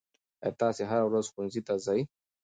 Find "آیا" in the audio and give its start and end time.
0.43-0.57